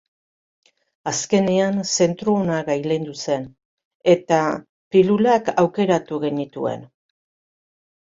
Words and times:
Azkenean 1.11 1.77
zentzu 1.89 2.33
ona 2.39 2.57
gailendu 2.71 3.15
zen, 3.27 3.47
eta 4.17 4.43
pilulak 4.97 5.55
aukeratu 5.67 6.23
genituen. 6.29 6.87